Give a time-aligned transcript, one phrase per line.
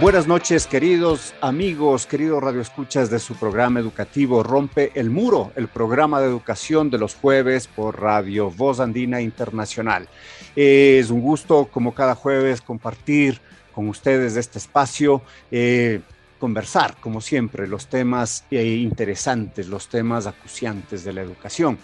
[0.00, 6.20] Buenas noches, queridos amigos, queridos radioescuchas de su programa educativo Rompe el Muro, el programa
[6.20, 10.08] de educación de los jueves por Radio Voz Andina Internacional.
[10.54, 13.40] Es un gusto, como cada jueves, compartir
[13.74, 15.20] con ustedes este espacio.
[15.50, 16.00] Eh,
[16.38, 21.78] conversar, como siempre, los temas eh, interesantes, los temas acuciantes de la educación.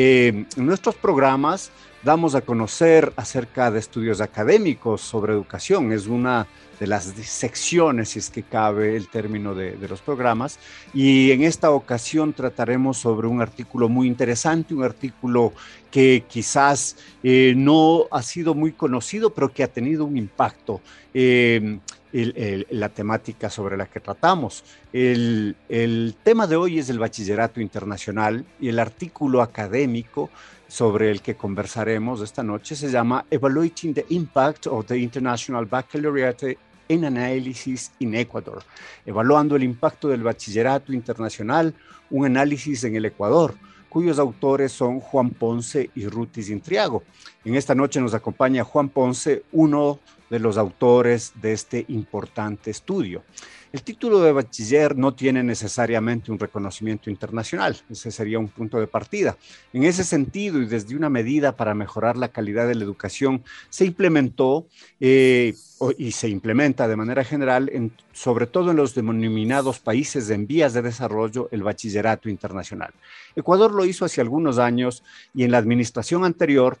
[0.00, 1.72] Eh, en nuestros programas
[2.04, 5.90] damos a conocer acerca de estudios académicos sobre educación.
[5.90, 6.46] Es una
[6.78, 10.60] de las secciones, si es que cabe el término de, los programas.
[10.94, 15.52] Y en esta ocasión trataremos sobre un artículo muy interesante, un artículo
[15.90, 20.80] que quizás eh, no ha sido muy conocido, pero que ha tenido un impacto.
[21.12, 21.80] Eh,
[22.12, 24.64] la temática sobre la que tratamos.
[24.92, 30.30] El, el tema de hoy es el bachillerato internacional y el artículo académico
[30.68, 36.58] sobre el que conversaremos esta noche se llama Evaluating the Impact of the International Baccalaureate
[36.88, 38.62] in Analysis in Ecuador,
[39.04, 41.74] evaluando el impacto del bachillerato internacional,
[42.10, 43.54] un análisis en el Ecuador,
[43.88, 47.02] cuyos autores son Juan Ponce y Rutis Intriago.
[47.44, 50.00] En esta noche nos acompaña Juan Ponce, uno
[50.30, 53.22] los autores de este importante estudio.
[53.70, 58.86] El título de bachiller no tiene necesariamente un reconocimiento internacional, ese sería un punto de
[58.86, 59.36] partida.
[59.74, 63.84] En ese sentido y desde una medida para mejorar la calidad de la educación, se
[63.84, 64.66] implementó
[65.00, 65.54] eh,
[65.98, 70.72] y se implementa de manera general, en, sobre todo en los denominados países en vías
[70.72, 72.94] de desarrollo, el bachillerato internacional.
[73.36, 75.02] Ecuador lo hizo hace algunos años
[75.34, 76.78] y en la administración anterior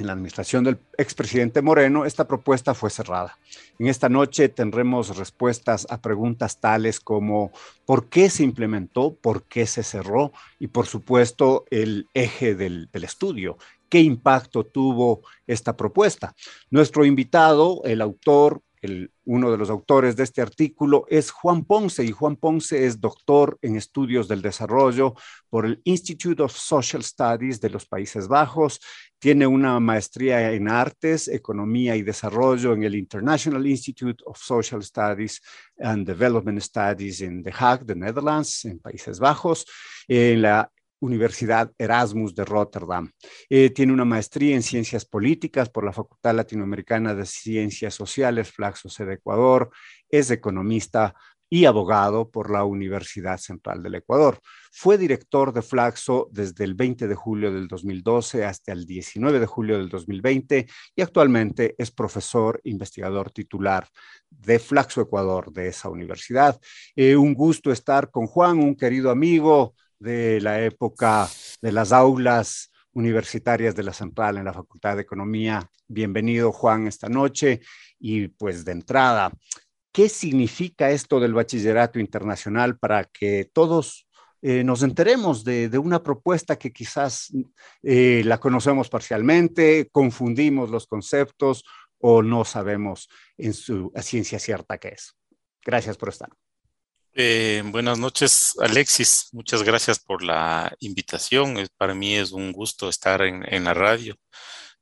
[0.00, 3.38] en la administración del expresidente Moreno, esta propuesta fue cerrada.
[3.78, 7.52] En esta noche tendremos respuestas a preguntas tales como
[7.86, 13.04] por qué se implementó, por qué se cerró y por supuesto el eje del, del
[13.04, 16.34] estudio, qué impacto tuvo esta propuesta.
[16.70, 18.62] Nuestro invitado, el autor
[19.24, 23.58] uno de los autores de este artículo es Juan Ponce y Juan Ponce es doctor
[23.62, 25.14] en estudios del desarrollo
[25.48, 28.80] por el Institute of Social Studies de los Países Bajos.
[29.18, 35.42] Tiene una maestría en artes, economía y desarrollo en el International Institute of Social Studies
[35.78, 39.66] and Development Studies en The Hague, de Netherlands, en Países Bajos.
[40.08, 43.10] En la Universidad Erasmus de Rotterdam.
[43.48, 48.88] Eh, tiene una maestría en ciencias políticas por la Facultad Latinoamericana de Ciencias Sociales, Flaxo
[49.04, 49.70] de Ecuador.
[50.08, 51.14] Es economista
[51.52, 54.38] y abogado por la Universidad Central del Ecuador.
[54.70, 59.46] Fue director de Flaxo desde el 20 de julio del 2012 hasta el 19 de
[59.46, 63.88] julio del 2020 y actualmente es profesor investigador titular
[64.30, 66.58] de Flaxo Ecuador de esa universidad.
[66.94, 71.28] Eh, un gusto estar con Juan, un querido amigo, de la época
[71.60, 75.70] de las aulas universitarias de la Central en la Facultad de Economía.
[75.86, 77.60] Bienvenido, Juan, esta noche.
[77.98, 79.30] Y pues de entrada,
[79.92, 84.08] ¿qué significa esto del bachillerato internacional para que todos
[84.42, 87.30] eh, nos enteremos de, una propuesta que quizás
[87.82, 91.62] eh, la conocemos parcialmente, confundimos los conceptos
[91.98, 95.14] o no sabemos en su ciencia cierta qué es?
[95.62, 96.30] Gracias por estar.
[97.14, 99.28] Eh, buenas noches, Alexis.
[99.32, 101.56] Muchas gracias por la invitación.
[101.76, 104.16] Para mí es un gusto estar en, la radio,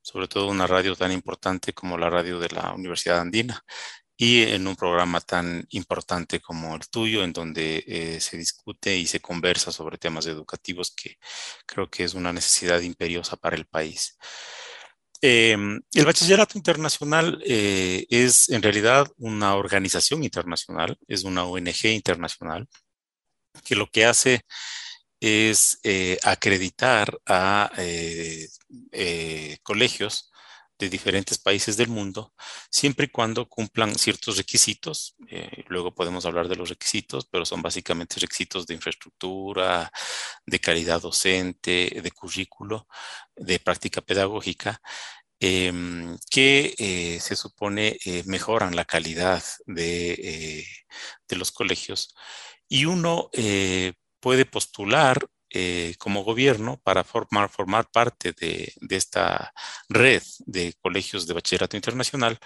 [0.03, 3.63] sobre todo una radio tan importante como la radio de la Universidad Andina
[4.17, 9.07] y en un programa tan importante como el tuyo, en donde eh, se discute y
[9.07, 11.19] se conversa sobre temas educativos que
[11.67, 14.19] creo que es una necesidad imperiosa para el país.
[15.20, 22.69] Em, el bachillerato internacional eh, es en realidad una organización internacional, es una ONG internacional,
[23.65, 24.43] que lo que hace
[25.20, 30.31] es eh, acreditar a eh, colegios
[30.79, 32.33] de diferentes países del mundo,
[32.71, 35.17] siempre y cuando cumplan ciertos requisitos.
[35.29, 39.91] Eh, luego podemos hablar de los requisitos, pero son básicamente requisitos de infraestructura,
[40.47, 42.87] de calidad docente, de currículo,
[43.37, 44.81] de práctica pedagógica,
[45.41, 50.65] em, que eh, se supone eh, mejoran la calidad de,
[51.29, 52.15] de, los colegios.
[52.69, 53.31] Y uno
[54.21, 59.53] puede postular eh, como gobierno para formar, formar parte de, esta
[59.89, 62.39] red de colegios de bachillerato internacional.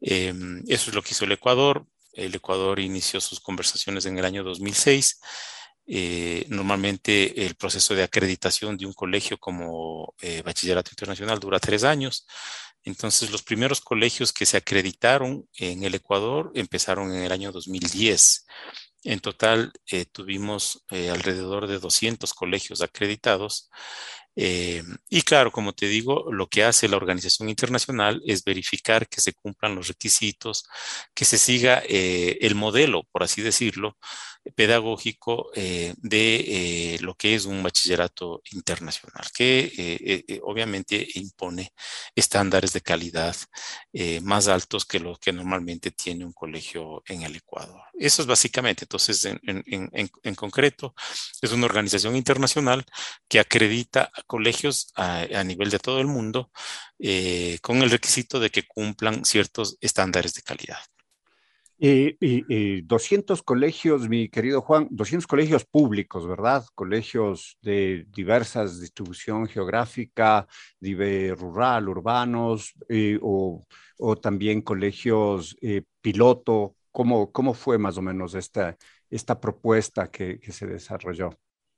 [0.00, 1.86] Em, eso es lo que hizo el Ecuador.
[2.12, 5.20] El Ecuador inició sus conversaciones en el año 2006.
[5.86, 11.84] Eh, normalmente el proceso de acreditación de un colegio como eh, bachillerato internacional dura tres
[11.84, 12.26] años.
[12.84, 18.46] Entonces, los primeros colegios que se acreditaron en el Ecuador empezaron en el año 2010.
[19.04, 23.68] En total eh, tuvimos eh, alrededor de 200 colegios acreditados.
[24.36, 29.20] Eh, y claro, como te digo, lo que hace la organización internacional es verificar que
[29.20, 30.64] se cumplan los requisitos,
[31.14, 33.96] que se siga el modelo, por así decirlo,
[34.54, 41.72] pedagógico eh, de eh, lo que es un bachillerato internacional, que eh, obviamente impone
[42.14, 43.36] estándares de calidad
[44.22, 47.80] más altos que lo que normalmente tiene un colegio en el Ecuador.
[47.98, 50.94] Eso es básicamente, entonces, en, concreto,
[51.40, 52.84] es una organización internacional
[53.28, 56.50] que acredita colegios a, nivel de todo el mundo
[57.62, 60.78] con el requisito de que cumplan ciertos estándares de calidad.
[61.84, 66.64] Y, 200 colegios, mi querido Juan, 200 colegios públicos, ¿verdad?
[66.76, 70.46] Colegios de diversas distribución geográfica,
[70.80, 72.74] rural, urbanos,
[73.20, 73.66] o,
[74.20, 76.76] también colegios eh, piloto.
[76.92, 78.76] ¿Cómo, ¿Cómo fue más o menos esta,
[79.10, 81.30] esta propuesta que se desarrolló?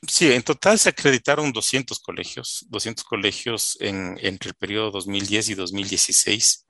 [0.09, 5.55] Sí, en total se acreditaron 200 colegios, 200 colegios en, entre el periodo 2010 y
[5.55, 6.67] 2016.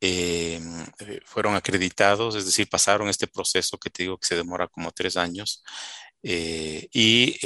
[0.00, 0.60] Eh,
[1.00, 4.90] eh, fueron acreditados, es decir, pasaron este proceso que te digo que se demora como
[4.92, 5.64] tres años.
[6.22, 7.36] Eh, y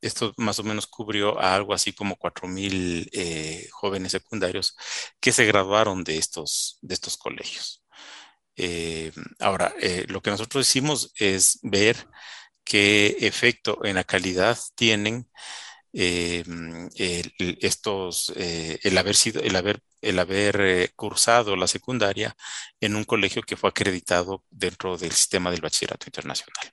[0.00, 4.76] esto más o menos cubrió a algo así como 4.000 jóvenes secundarios
[5.20, 7.82] que se graduaron de estos, de estos colegios.
[9.40, 9.74] ahora,
[10.08, 11.96] lo que nosotros hicimos es ver
[12.64, 15.28] qué efecto en la calidad tienen
[17.60, 22.34] estos, el haber sido, el haber el haber eh, cursado la secundaria
[22.80, 26.66] en un colegio que fue acreditado dentro del sistema del bachillerato internacional.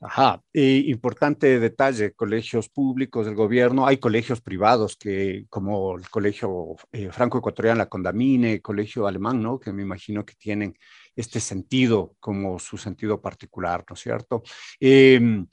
[0.00, 7.10] Ajá, importante detalle, colegios públicos del gobierno, hay colegios privados que, como el colegio eh,
[7.10, 9.58] franco-ecuatoriano, la Condamine, colegio alemán, ¿no?
[9.58, 10.76] Que me imagino que tienen
[11.16, 14.42] este sentido como su sentido particular, ¿no es cierto?
[14.80, 15.46] Em,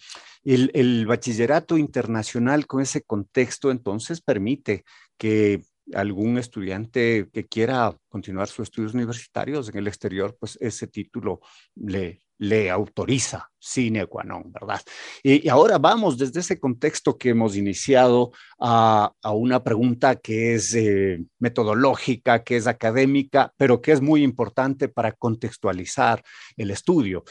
[0.44, 4.84] el, el bachillerato internacional con ese contexto entonces permite
[5.18, 5.62] que
[5.94, 11.42] algún estudiante que quiera continuar sus estudios universitarios en el exterior, pues ese título
[11.76, 14.82] le, le autoriza sine qua non, ¿verdad?
[15.22, 21.24] Y, ahora vamos desde ese contexto que hemos iniciado a, una pregunta que es eh,
[21.40, 26.24] metodológica, que es académica, pero que es muy importante para contextualizar
[26.58, 27.24] el estudio.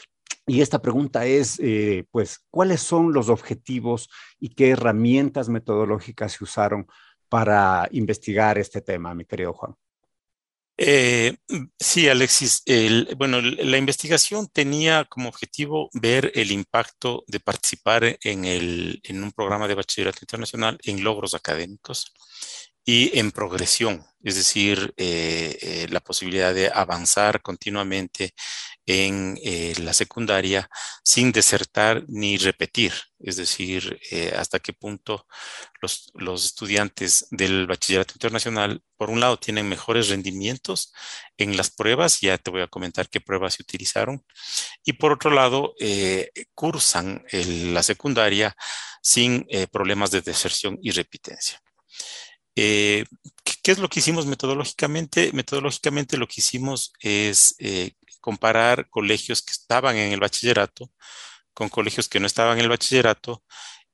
[0.47, 4.09] Y esta pregunta es, eh, pues, ¿cuáles son los objetivos
[4.39, 6.87] y qué herramientas metodológicas se usaron
[7.27, 9.75] para investigar este tema, mi querido Juan?
[10.83, 11.37] Eh,
[11.79, 12.63] sí, Alexis.
[13.15, 19.31] bueno, la investigación tenía como objetivo ver el impacto de participar en, el, en un
[19.31, 22.11] programa de bachillerato internacional en logros académicos
[22.83, 28.33] y en progresión, es decir, eh, eh, la posibilidad de avanzar continuamente
[28.91, 30.69] en eh, la secundaria
[31.03, 33.99] sin desertar ni repetir, es decir,
[34.35, 35.27] hasta qué punto
[35.81, 40.93] los, los, estudiantes del bachillerato internacional, por un lado, tienen mejores rendimientos
[41.37, 44.25] en las pruebas, ya te voy a comentar qué pruebas se utilizaron,
[44.83, 45.75] y por otro lado,
[46.55, 48.55] cursan la secundaria
[49.01, 51.61] sin problemas de deserción y repitencia.
[52.55, 53.05] Eh,
[53.63, 55.31] ¿qué, es lo que hicimos metodológicamente?
[55.33, 60.91] Metodológicamente lo que hicimos es eh, comparar colegios que estaban en el bachillerato
[61.53, 63.43] con colegios que no estaban en el bachillerato,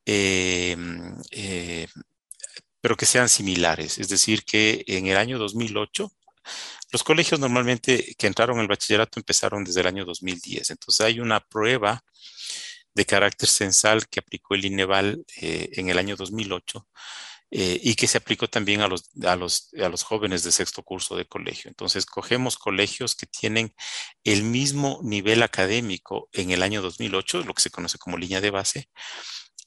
[0.05, 1.87] em, eh,
[2.81, 3.97] pero que sean similares.
[3.99, 6.11] Es decir, que en el año 2008,
[6.91, 10.69] los colegios normalmente que entraron al bachillerato empezaron desde el año 2010.
[10.71, 12.01] Entonces hay una prueba
[12.93, 16.87] de carácter censal que aplicó el INEVAL en el año 2008
[17.49, 20.83] eh, y que se aplicó también a los, a, los, a los jóvenes de sexto
[20.83, 21.69] curso de colegio.
[21.69, 23.73] Entonces, cogemos colegios que tienen
[24.23, 28.51] el mismo nivel académico en el año 2008, lo que se conoce como línea de
[28.51, 28.89] base,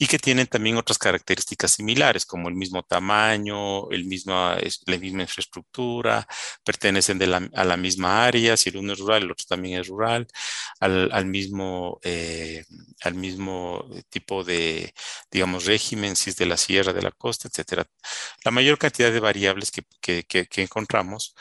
[0.02, 4.33] y que tienen también otras características similares, como el mismo tamaño, el mismo,
[4.87, 6.26] la misma infraestructura,
[6.64, 7.21] pertenecen
[7.54, 10.26] a la misma área, si el uno es rural, el otro también es rural,
[10.80, 12.64] al, mismo, eh,
[13.02, 14.95] al mismo tipo de,
[15.30, 17.85] digamos, régimen, si es de la sierra, de la costa, etcétera.
[18.42, 19.85] La mayor cantidad de variables que,
[20.25, 21.35] que encontramos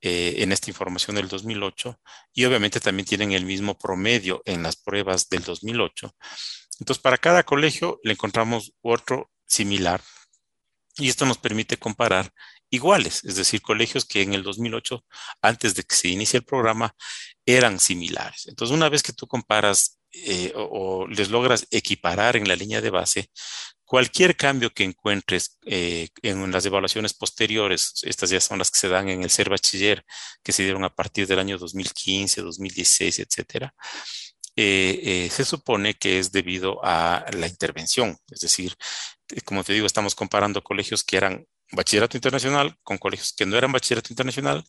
[0.00, 2.00] eh, en esta información del 2008
[2.32, 6.14] y obviamente también tienen el mismo promedio en las pruebas del 2008.
[6.80, 10.00] Entonces, para cada colegio le encontramos otro similar
[10.96, 12.32] y esto nos permite comparar
[12.70, 15.04] iguales, es decir, colegios que en el 2008,
[15.42, 16.94] antes de que se inicie el programa,
[17.44, 18.46] eran similares.
[18.46, 22.90] Entonces, una vez que tú comparas eh, o, les logras equiparar en la línea de
[22.90, 23.30] base,
[23.90, 28.88] Cualquier cambio que encuentres eh, en las evaluaciones posteriores, estas ya son las que se
[28.88, 30.04] dan en el ser bachiller,
[30.44, 33.74] que se dieron a partir del año 2015, 2016, etcétera,
[34.54, 38.16] eh, eh, se supone que es debido a la intervención.
[38.30, 38.76] Es decir,
[39.44, 43.72] como te digo, estamos comparando colegios que eran bachillerato internacional con colegios que no eran
[43.72, 44.64] bachillerato internacional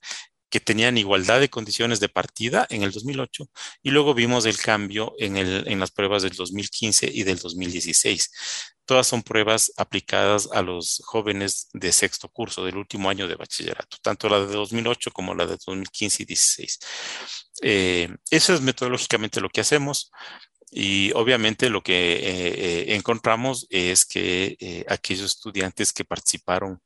[0.52, 3.46] que tenían igualdad de condiciones de partida en el 2008
[3.82, 8.30] y luego vimos el cambio en, el, en las pruebas del 2015 y del 2016.
[8.86, 13.98] Todas son pruebas aplicadas a los jóvenes de sexto curso del último año de bachillerato,
[14.02, 16.80] tanto la de 2008 como la de 2015 y 2016.
[17.62, 20.12] Eh, eso es metodológicamente lo que hacemos.
[20.74, 26.82] Y obviamente lo que eh, eh, encontramos es que eh, aquellos estudiantes que participaron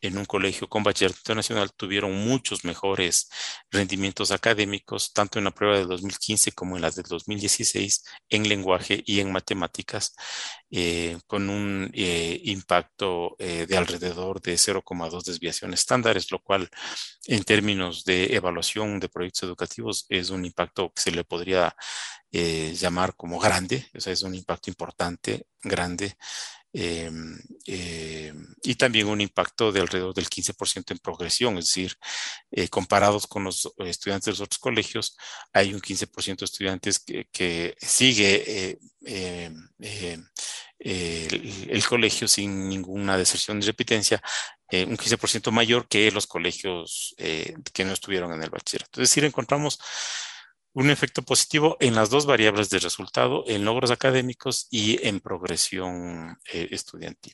[0.00, 3.28] en un colegio con bachillerato internacional tuvieron muchos mejores
[3.70, 9.02] rendimientos académicos, tanto en la prueba de 2015 como en las de 2016, en lenguaje
[9.04, 10.14] y en matemáticas,
[11.26, 16.68] con un impacto de alrededor de 0,2 desviaciones estándares, lo cual
[17.26, 21.74] en términos de evaluación de proyectos educativos es un impacto que se le podría
[22.32, 26.16] eh, llamar como grande, o sea, es un impacto importante, grande,
[26.72, 27.10] eh,
[27.66, 31.96] eh, y también un impacto de alrededor del 15% en progresión, es decir,
[32.68, 35.16] comparados con los estudiantes de los otros colegios,
[35.52, 38.78] hay un 15% de estudiantes que, sigue
[40.80, 44.20] el, colegio sin ninguna deserción ni repitencia,
[44.72, 49.00] un 15% mayor que los colegios que no estuvieron en el bachillerato.
[49.00, 49.78] Es decir, encontramos
[50.76, 56.36] un efecto positivo en las dos variables de resultado, en logros académicos y en progresión
[56.52, 57.32] eh, estudiantil.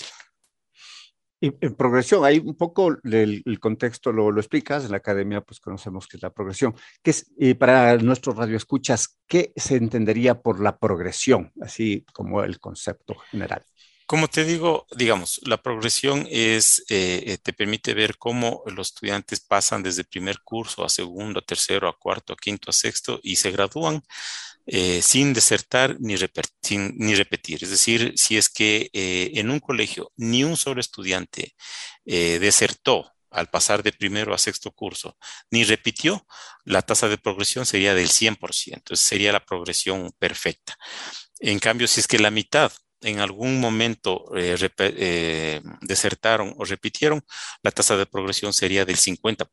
[1.40, 5.58] Y en progresión, hay un poco el, contexto, lo, lo, explicas, en la academia pues
[5.58, 6.72] conocemos que es la progresión.
[7.02, 12.60] ¿Qué es, y para nuestros radioescuchas, ¿qué se entendería por la progresión, así como el
[12.60, 13.64] concepto general?
[14.12, 19.40] Como te digo, digamos, la progresión es, eh, eh, te permite ver cómo los estudiantes
[19.40, 23.36] pasan desde primer curso a segundo, a tercero, a cuarto, a quinto, a sexto y
[23.36, 24.02] se gradúan
[24.66, 26.14] eh, sin desertar ni,
[26.98, 27.64] ni, repetir.
[27.64, 31.54] Es decir, si es que en un colegio ni un solo estudiante
[32.04, 35.16] desertó al pasar de primero a sexto curso,
[35.50, 36.26] ni repitió,
[36.66, 40.76] la tasa de progresión sería del 100%, entonces sería la progresión perfecta.
[41.40, 47.22] En cambio, si es que la mitad en algún momento eh, eh, desertaron o repitieron,
[47.62, 49.46] la tasa de progresión sería del 50%.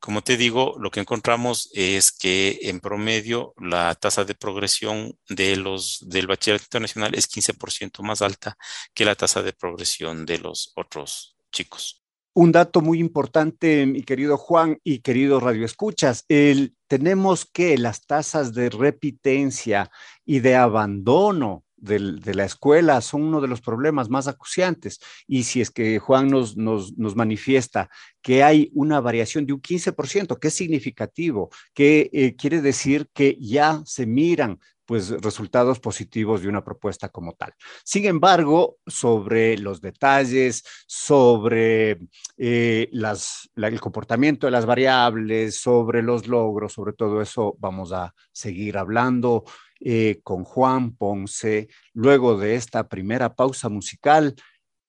[0.00, 5.56] Como te digo, lo que encontramos es que en promedio la tasa de progresión de
[5.56, 8.56] los, del bachillerato internacional es 15% más alta
[8.94, 12.02] que la tasa de progresión de los otros chicos.
[12.38, 18.04] Un dato muy importante, mi querido Juan y querido Radio Escuchas, el, tenemos que las
[18.04, 19.90] tasas de repitencia
[20.22, 24.98] y de abandono de la escuela son uno de los problemas más acuciantes.
[25.26, 27.90] Y si es que Juan nos, nos, nos manifiesta
[28.22, 33.36] que hay una variación de un 15%, que es significativo, que eh, quiere decir que
[33.40, 37.52] ya se miran pues resultados positivos de una propuesta como tal.
[37.84, 41.98] Sin embargo, sobre los detalles, sobre
[42.38, 48.14] eh, las, el comportamiento de las variables, sobre los logros, sobre todo eso vamos a
[48.32, 49.44] seguir hablando
[49.80, 54.34] eh, con Juan Ponce luego de esta primera pausa musical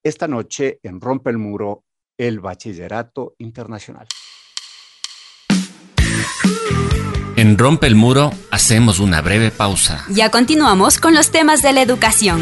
[0.04, 1.84] esta noche en Rompe el Muro,
[2.18, 4.08] el Bachillerato Internacional.
[7.36, 10.06] En Rompe el Muro hacemos una breve pausa.
[10.10, 12.42] Ya continuamos con los temas de la educación.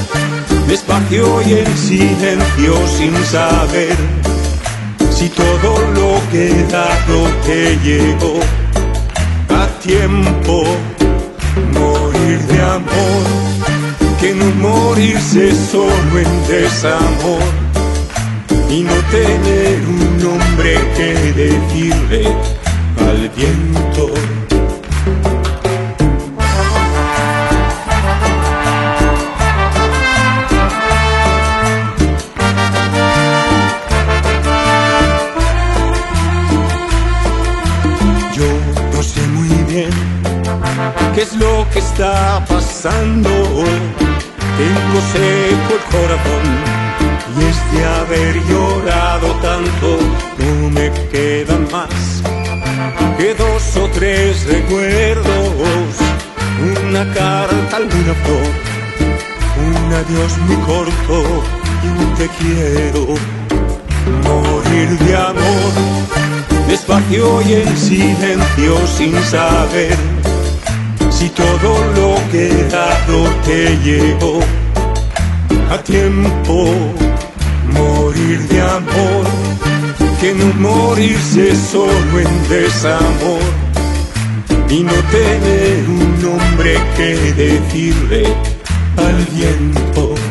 [0.71, 3.93] despacio y en silencio sin saber
[5.11, 8.39] si todo lo que he dado te llegó
[9.49, 10.63] a tiempo.
[11.73, 13.23] Morir de amor,
[14.21, 17.43] que no morirse solo en desamor
[18.69, 22.33] y no tener un nombre que decirle
[23.09, 24.07] al viento.
[41.73, 43.29] Que está pasando.
[44.57, 46.45] Tengo seco el corazón
[47.37, 49.97] y es de haber llorado tanto,
[50.37, 52.21] no me quedan más
[53.17, 55.95] que dos o tres recuerdos,
[56.87, 58.51] una carta, alguna flor,
[59.63, 61.43] un adiós muy corto
[61.83, 63.05] y un te quiero,
[64.23, 65.73] morir de amor,
[66.67, 70.20] despacio y en silencio sin saber
[71.21, 74.39] si todo lo que he dado te llegó
[75.69, 76.73] a tiempo,
[77.77, 79.25] morir de amor,
[80.19, 83.45] que no morirse solo en desamor
[84.67, 88.23] y no tener un nombre que decirle
[88.97, 90.30] al viento.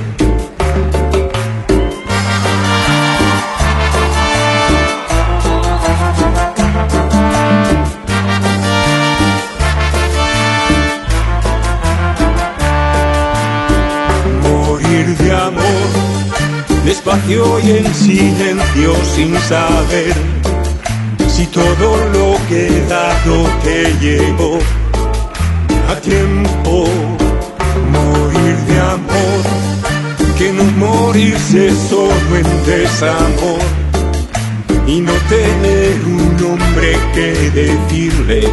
[17.32, 20.12] Y en silencio sin saber
[21.28, 22.68] si todo lo que
[23.62, 24.58] te llegó
[25.88, 26.86] a tiempo.
[27.92, 29.42] Morir de amor,
[30.36, 33.60] que no morirse solo en desamor
[34.88, 38.48] y no tener un nombre que decirle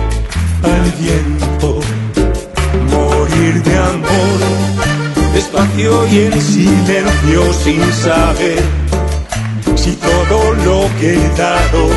[0.61, 1.79] al viento.
[2.91, 4.86] Morir de amor
[5.37, 8.59] despacio y en silencio sin saber
[9.75, 11.89] si todo lo que he dado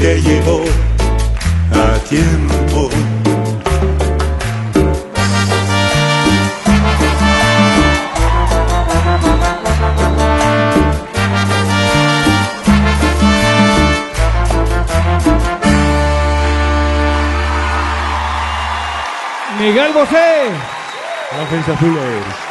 [0.00, 0.64] te llevó
[1.74, 2.88] a tiempo.
[19.58, 20.48] Miguel Bosé,
[21.42, 22.45] Ofensa Azules.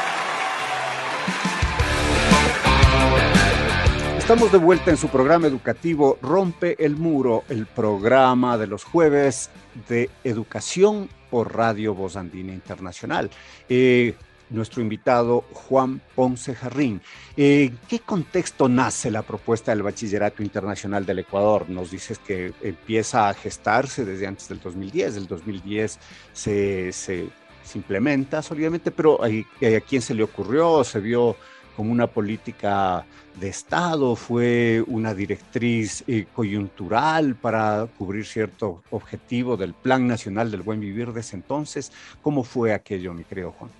[4.25, 9.51] Estamos de vuelta en su programa educativo Rompe el Muro, el programa de los jueves
[9.87, 13.29] de educación por Radio Voz Andina Internacional.
[13.69, 14.15] Eh,
[14.49, 17.03] nuestro invitado Juan Ponce Jarrín.
[17.37, 21.69] Eh, ¿En qué contexto nace la propuesta del Bachillerato Internacional del Ecuador?
[21.69, 25.13] Nos dices que empieza a gestarse desde antes del 2010.
[25.13, 25.99] Del 2010
[26.33, 27.29] se, se,
[27.75, 30.83] implementa sólidamente, pero ¿a, ¿a quién se le ocurrió?
[30.83, 31.35] ¿Se vio
[31.75, 33.05] como una política
[33.39, 40.61] de Estado, fue una directriz eh, coyuntural para cubrir cierto objetivo del Plan Nacional del
[40.61, 41.91] Buen Vivir de ese entonces.
[42.21, 43.71] ¿Cómo fue aquello, mi querido Juan?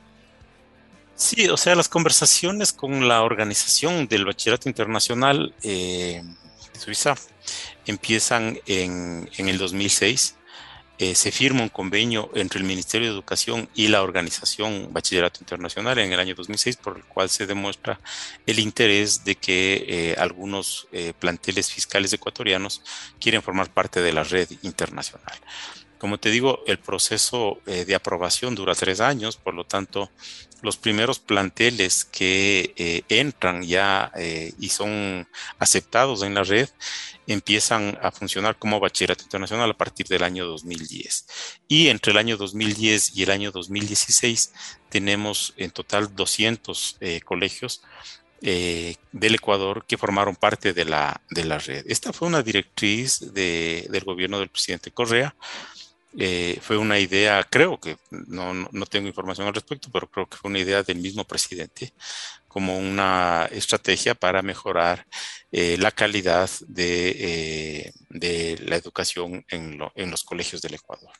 [1.15, 6.21] Sí, o sea, las conversaciones con la organización del Bachillerato Internacional eh,
[6.73, 7.15] de Suiza
[7.85, 10.35] empiezan en, en el 2006
[10.97, 15.97] eh, se firma un convenio entre el Ministerio de Educación y la organización Bachillerato Internacional
[15.99, 17.99] en el año 2006, por el cual se demuestra
[18.45, 22.81] el interés de que eh, algunos eh, planteles fiscales ecuatorianos
[23.19, 25.37] quieren formar parte de la red internacional.
[25.97, 30.11] Como te digo, el proceso de aprobación dura tres años, por lo tanto,
[30.61, 34.11] los primeros planteles que entran ya
[34.59, 35.27] y son
[35.59, 36.69] aceptados en la red
[37.27, 41.27] empiezan a funcionar como bachillerato internacional a partir del año 2010.
[41.67, 44.53] Y entre el año 2010 y el año 2016
[44.89, 47.81] tenemos en total 200 eh, colegios
[48.41, 51.85] eh, del Ecuador que formaron parte de la, de la red.
[51.87, 55.35] Esta fue una directriz del gobierno del presidente Correa.
[56.17, 60.37] Eh, fue una idea, creo que, no, no, tengo información al respecto, pero creo que
[60.37, 61.93] fue una idea del mismo presidente
[62.47, 65.05] como una estrategia para mejorar
[65.51, 69.77] eh, la calidad de, eh, de, la educación en,
[70.09, 71.11] los colegios del Ecuador.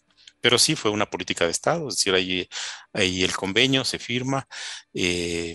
[0.42, 2.48] pero sí fue una política de Estado, es decir, ahí,
[2.94, 4.48] ahí el convenio se firma,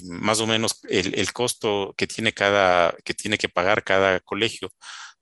[0.05, 4.71] más o menos el, el, costo que tiene cada, que tiene que pagar cada colegio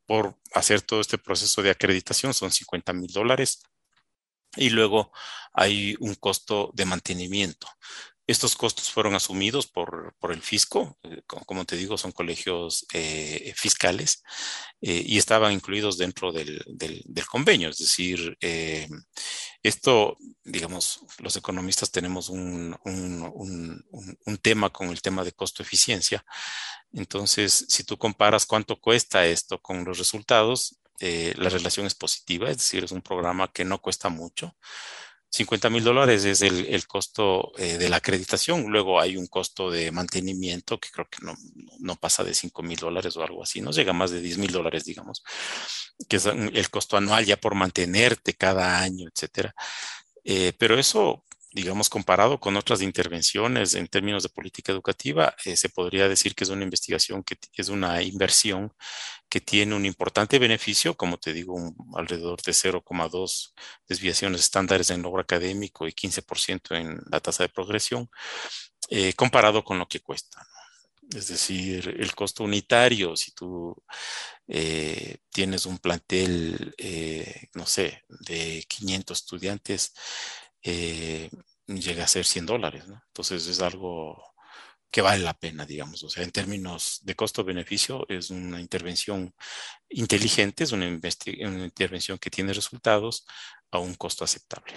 [0.07, 3.63] por hacer todo este proceso de acreditación son 50 mil dólares.
[4.57, 5.13] Y luego
[5.53, 7.69] hay un costo de mantenimiento.
[8.27, 13.55] Estos costos fueron asumidos por, por el fisco, eh, como, te digo, son colegios eh,
[13.57, 14.23] fiscales
[14.83, 17.71] eh, y estaban incluidos dentro del, del, del convenio.
[17.71, 18.87] Es decir, eh,
[19.63, 26.23] esto, digamos, los economistas tenemos un, un, un, un, tema con el tema de costo-eficiencia.
[26.93, 32.51] Entonces, si tú comparas cuánto cuesta esto con los resultados, eh, la relación es positiva,
[32.51, 34.57] es decir, es un programa que no cuesta mucho.
[35.31, 38.67] 50 mil dólares es el, el costo eh, de la acreditación.
[38.69, 41.35] Luego hay un costo de mantenimiento que creo que no,
[41.81, 44.51] no pasa de 5 mil dólares o algo así, no llega más de 10 mil
[44.51, 45.23] dólares, digamos,
[46.09, 49.55] que es el costo anual ya por mantenerte cada año, etcétera.
[50.25, 51.25] Eh, pero eso
[51.59, 56.45] digamos, comparado con otras intervenciones en términos de política educativa, eh, se podría decir que
[56.45, 58.73] es una investigación que es una inversión
[59.29, 63.55] que tiene un importante beneficio, como te digo, un, alrededor de 0,2
[63.89, 68.09] desviaciones estándares en logro académico y 15% en la tasa de progresión,
[68.89, 70.41] eh, comparado con lo que cuesta.
[70.41, 71.19] ¿no?
[71.19, 73.75] Es decir, el costo unitario, si tú
[74.47, 79.95] eh, tienes un plantel, eh, no sé, de 500 estudiantes,
[80.63, 81.31] eh,
[81.67, 83.03] llega a ser 100 dólares, ¿no?
[83.09, 84.23] Entonces es algo
[84.91, 86.03] que vale la pena, digamos.
[86.03, 89.35] O sea, en términos de costo-beneficio, es una intervención
[89.91, 93.27] inteligente, es una, una, intervención que tiene resultados
[93.71, 94.75] a un costo aceptable.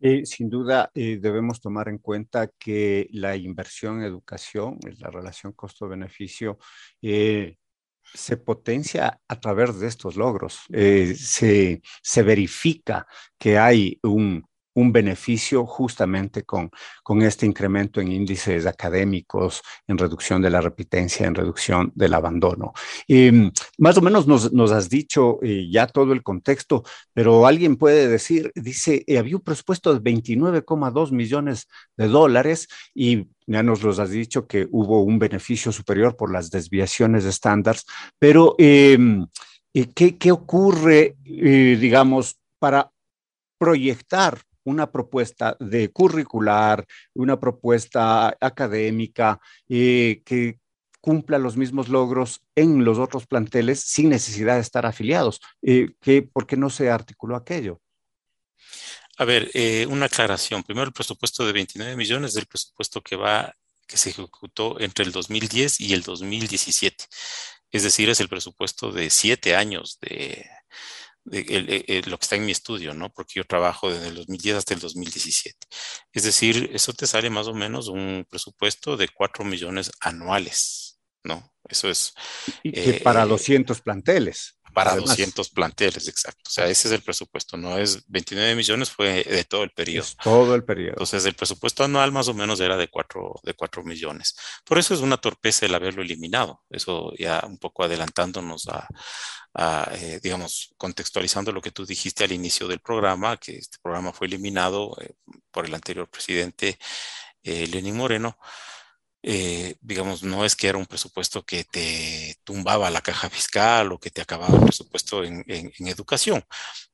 [0.00, 5.52] Eh, sin duda, eh, debemos tomar en cuenta que la inversión en educación, la relación
[5.52, 6.58] costo-beneficio,
[7.02, 7.56] eh,
[8.02, 10.62] se potencia a través de estos logros.
[10.70, 13.06] se, se verifica
[13.38, 14.42] que hay un,
[14.74, 16.70] un beneficio justamente con,
[17.02, 22.72] con este incremento en índices académicos, en reducción de la repitencia, en reducción del abandono.
[23.08, 27.76] Eh, más o menos nos, nos has dicho eh, ya todo el contexto, pero alguien
[27.76, 33.82] puede decir, dice, eh, había un presupuesto de 29,2 millones de dólares y ya nos
[33.82, 37.84] los has dicho que hubo un beneficio superior por las desviaciones de estándares,
[38.18, 39.26] pero em,
[39.72, 42.92] ¿qué, ¿qué, ocurre, eh, digamos, para
[43.58, 50.58] proyectar una propuesta de curricular, una propuesta académica eh, que
[51.00, 55.40] cumpla los mismos logros en los otros planteles sin necesidad de estar afiliados.
[55.62, 57.80] Eh, ¿qué, ¿Por qué no se articuló aquello?
[59.16, 60.62] A ver, eh, una aclaración.
[60.62, 63.54] Primero, el presupuesto de 29 millones del presupuesto que va
[63.86, 67.06] que se ejecutó entre el 2010 y el 2017.
[67.72, 70.48] Es decir, es el presupuesto de siete años de,
[71.30, 73.10] el, el, lo que está en mi estudio, ¿no?
[73.12, 75.56] Porque yo trabajo desde el 2010 hasta el 2017.
[76.12, 81.52] Es decir, eso te sale más o menos un presupuesto de 4 millones anuales, ¿no?
[81.68, 82.14] Eso es.
[82.62, 84.58] Y eh, para 200 planteles.
[84.72, 85.10] Para Además.
[85.10, 86.42] 200 planteles, exacto.
[86.46, 90.06] O sea, ese es el presupuesto, no es 29 millones, fue de todo el periodo.
[90.22, 90.92] Todo el periodo.
[90.92, 94.36] Entonces, el presupuesto anual más o menos era de 4, de 4 millones.
[94.64, 96.62] Por eso es una torpeza el haberlo eliminado.
[96.70, 98.86] Eso ya un poco adelantándonos a,
[99.54, 104.12] a eh, digamos, contextualizando lo que tú dijiste al inicio del programa, que este programa
[104.12, 105.14] fue eliminado eh,
[105.50, 106.78] por el anterior presidente
[107.42, 108.38] eh, Lenín Moreno.
[109.22, 113.98] Eh, digamos, no es que era un presupuesto que te tumbaba la caja fiscal o
[114.00, 116.42] que te acababa el presupuesto en, en, en educación.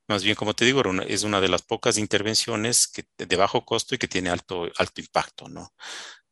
[0.08, 3.64] Más bien, como te digo, una, es una de las pocas intervenciones que, de bajo
[3.64, 5.74] costo y que tiene alto, alto impacto, ¿no?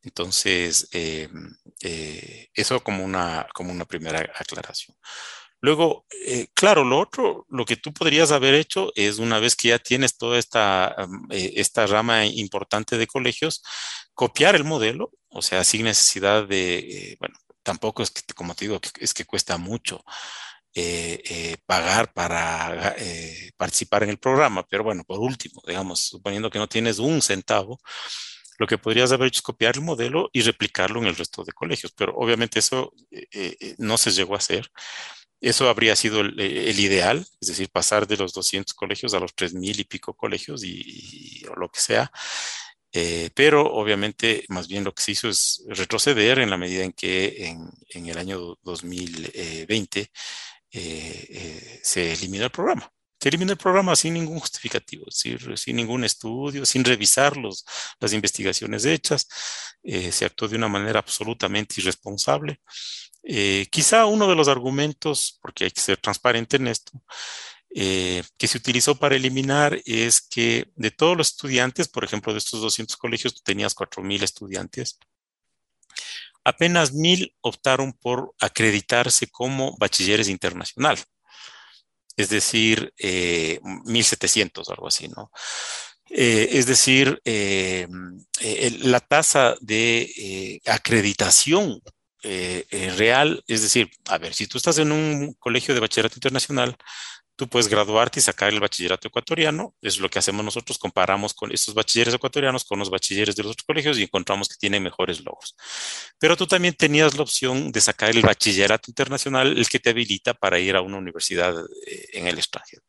[0.03, 1.29] Entonces, eh,
[1.81, 4.95] eh, eso como una, como una primera aclaración.
[5.61, 9.69] Luego, eh, claro, lo otro, lo que tú podrías haber hecho es una vez que
[9.69, 10.95] ya tienes toda esta,
[11.31, 13.63] eh, esta rama importante de colegios,
[14.13, 18.65] copiar el modelo, o sea, sin necesidad de, eh, bueno, tampoco es que, como te
[18.65, 20.03] digo, es que cuesta mucho.
[20.77, 22.95] Eh, pagar para
[23.55, 27.79] participar en el programa, pero bueno, por último, digamos, suponiendo que no tienes un centavo,
[28.57, 31.51] lo que podrías haber hecho es copiar el modelo y replicarlo en el resto de
[31.51, 33.27] colegios, pero obviamente eso eh,
[33.59, 34.69] eh, no se llegó a hacer.
[35.41, 39.35] Eso habría sido el, el, ideal, es decir, pasar de los 200 colegios a los
[39.35, 42.11] 3.000 y pico colegios y, o lo que sea.
[42.93, 46.93] Eh, pero obviamente más bien lo que se hizo es retroceder en la medida en
[46.93, 47.53] que
[47.93, 50.09] en, el año 2020 eh,
[50.71, 52.89] eh, se eliminó el programa.
[53.19, 57.65] Se eliminó el programa sin ningún justificativo, sin, ningún estudio, sin revisar los,
[57.99, 59.27] las investigaciones hechas.
[59.81, 62.59] Eh, se actuó de una manera absolutamente irresponsable.
[63.27, 66.91] Eh, quizá uno de los argumentos, porque hay que ser transparente en esto,
[67.73, 72.39] eh, que se utilizó para eliminar es que de todos los estudiantes, por ejemplo, de
[72.39, 74.99] estos 200 colegios, tú tenías 4.000 estudiantes,
[76.43, 80.99] apenas 1.000 optaron por acreditarse como bachilleres internacional,
[82.15, 85.31] es decir, 1.700 o algo así, ¿no?
[86.09, 87.87] Eh, es decir, eh,
[88.39, 91.81] eh, la tasa de acreditación
[92.97, 96.75] real, es decir, a ver, si tú estás en un colegio de bachillerato internacional,
[97.35, 99.75] tú puedes graduarte y sacar el bachillerato ecuatoriano.
[99.81, 103.53] Es lo que hacemos nosotros, comparamos con estos bachilleres ecuatorianos con los bachilleres de los
[103.53, 105.55] otros colegios y encontramos que tienen mejores logros.
[106.17, 110.33] Pero tú también tenías la opción de sacar el bachillerato internacional, el que te habilita
[110.33, 111.55] para ir a una universidad
[111.87, 112.83] eh, en el extranjero.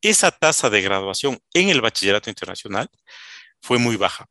[0.00, 2.88] Esa tasa de graduación en el bachillerato internacional
[3.60, 4.26] fue muy baja.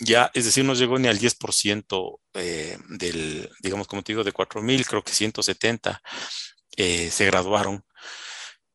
[0.00, 4.32] Ya, es decir, no llegó ni al 10% eh, del, digamos, como te digo, de
[4.32, 6.00] 4.000, creo que 170
[6.76, 7.84] eh, se graduaron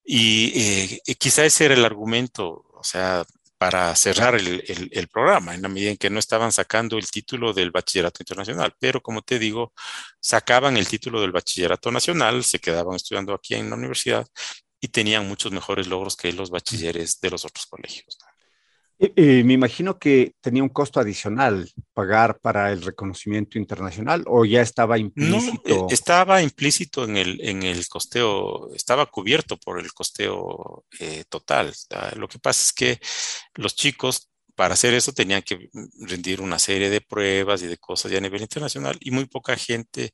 [0.04, 3.26] y eh, quizá ese era el argumento, o sea,
[3.58, 7.72] para cerrar el, programa, en la medida en que no estaban sacando el título del
[7.72, 8.74] bachillerato internacional.
[8.78, 9.74] Pero como te digo,
[10.20, 14.28] sacaban el título del bachillerato nacional, se quedaban estudiando aquí en la universidad
[14.82, 18.18] y tenían muchos mejores logros que los bachilleres de los otros colegios.
[19.00, 24.62] Eh, me imagino que tenía un costo adicional pagar para el reconocimiento internacional o ya
[24.62, 25.62] estaba implícito.
[25.66, 31.74] No, estaba implícito en el, en el costeo, estaba cubierto por el costeo eh, total.
[32.16, 33.00] Lo que pasa es que
[33.56, 38.12] los chicos para hacer eso tenían que rendir una serie de pruebas y de cosas
[38.12, 40.12] ya a nivel internacional y muy poca gente,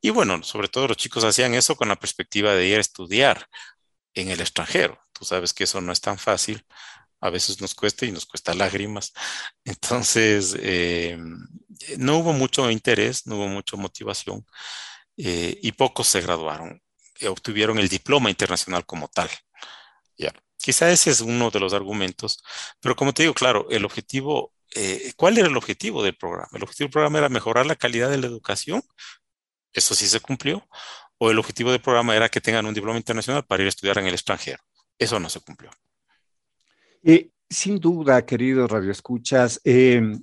[0.00, 3.46] y bueno, sobre todo los chicos hacían eso con la perspectiva de ir a estudiar
[4.14, 4.98] en el extranjero.
[5.12, 6.64] Tú sabes que eso no es tan fácil
[7.20, 9.12] a veces nos cuesta y nos cuesta lágrimas.
[9.64, 11.18] Entonces, eh,
[11.98, 14.44] no hubo mucho interés, no hubo mucha motivación
[15.16, 16.80] eh, y pocos se graduaron,
[17.28, 19.28] obtuvieron el diploma internacional como tal.
[20.16, 20.32] Ya.
[20.56, 22.42] Quizá ese es uno de los argumentos,
[22.80, 26.48] pero como te digo, claro, el objetivo, eh, ¿cuál era el objetivo del programa?
[26.52, 28.82] El objetivo del programa era mejorar la calidad de la educación,
[29.72, 30.68] eso sí se cumplió,
[31.18, 33.98] o el objetivo del programa era que tengan un diploma internacional para ir a estudiar
[33.98, 34.62] en el extranjero,
[34.98, 35.70] eso no se cumplió.
[37.02, 40.20] Eh, sin duda, queridos radioescuchas, em,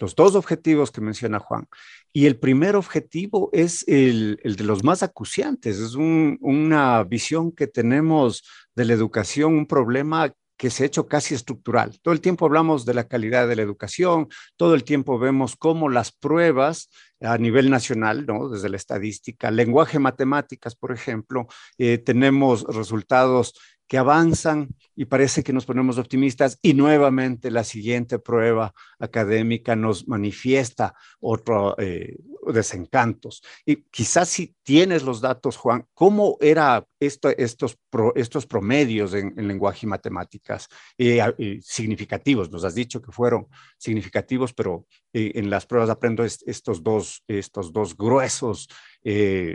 [0.00, 1.68] los dos objetivos que menciona Juan,
[2.12, 8.42] y el primer objetivo es el, de los más acuciantes, es una visión que tenemos
[8.74, 11.98] de la educación, un problema que se ha hecho casi estructural.
[12.02, 15.88] Todo el tiempo hablamos de la calidad de la educación, todo el tiempo vemos cómo
[15.88, 16.88] las pruebas
[17.20, 18.48] a nivel nacional, ¿no?
[18.48, 21.46] desde la estadística, lenguaje, matemáticas, por ejemplo,
[21.78, 23.54] eh, tenemos resultados
[23.92, 30.08] que avanzan y parece que nos ponemos optimistas y nuevamente la siguiente prueba académica nos
[30.08, 33.42] manifiesta otros eh, desencantos.
[33.66, 37.76] Y quizás si tienes los datos, Juan, ¿cómo eran esto, estos,
[38.14, 42.50] estos promedios en, lenguaje y matemáticas eh, significativos?
[42.50, 47.74] Nos has dicho que fueron significativos, pero eh, en las pruebas aprendo estos, dos, estos
[47.74, 48.68] dos gruesos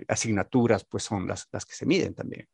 [0.07, 2.47] asignaturas, pues son las, las que se miden también.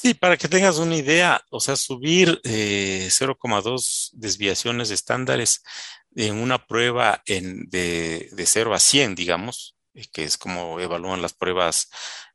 [0.00, 5.62] Sí, para que tengas una idea, o sea, subir 0,2 eh, desviaciones estándares
[6.14, 11.20] en una prueba en, de, de 0 a 100, digamos, eh, que es como evalúan
[11.20, 11.90] las pruebas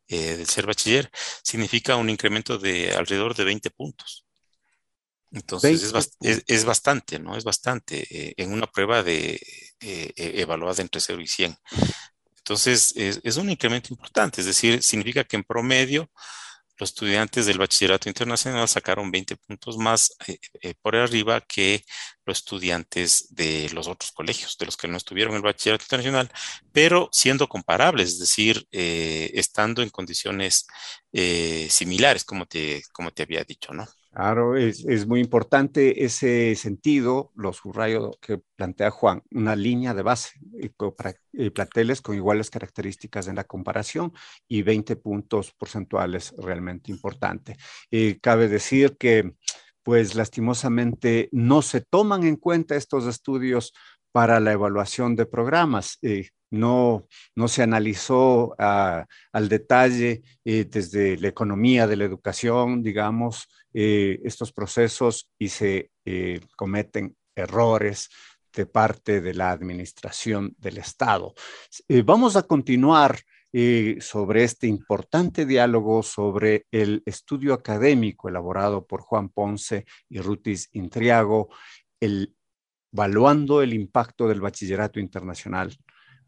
[0.08, 1.10] eh, del ser bachiller,
[1.42, 4.28] significa un incremento de alrededor de 20 puntos.
[5.32, 7.36] Entonces es, bastante, ¿no?
[7.36, 9.42] Es bastante en una prueba de
[9.80, 11.58] evaluada entre 0 y 100.
[12.38, 16.12] Entonces es, es un incremento importante, es decir, significa que en promedio
[16.78, 21.84] los estudiantes del bachillerato internacional sacaron 20 puntos más eh, eh, por arriba que
[22.26, 26.32] los estudiantes de los otros colegios, de los que no estuvieron el bachillerato internacional,
[26.72, 30.68] pero siendo comparables, es decir, eh, estando en condiciones
[31.70, 33.88] similares, como te, como te había dicho, ¿no?
[34.16, 40.40] Claro, es, muy importante ese sentido, los subrayos que plantea Juan, una línea de base
[40.96, 41.16] para
[41.54, 44.14] plateles con iguales características en la comparación
[44.48, 47.58] y 20 puntos porcentuales realmente importante.
[48.22, 49.34] cabe decir que,
[49.84, 53.74] pues lastimosamente, no se toman en cuenta estos estudios
[54.16, 55.98] para la evaluación de programas.
[56.02, 62.82] Eh, no, no se analizó ah, al detalle eh, desde la economía de la educación,
[62.82, 65.92] digamos, eh, estos procesos y se
[66.56, 68.10] cometen errores
[68.54, 71.34] de parte de la administración del Estado.
[72.06, 73.20] vamos a continuar
[74.00, 81.50] sobre este importante diálogo sobre el estudio académico elaborado por Juan Ponce y Rutis Intriago,
[82.00, 82.36] el,
[82.96, 85.78] evaluando el impacto del bachillerato internacional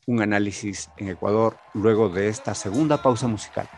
[0.06, 3.70] un análisis en Ecuador luego de esta segunda pausa musical.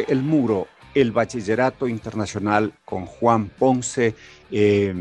[0.00, 4.14] El muro el bachillerato internacional con Juan Ponce,
[4.50, 4.94] eh,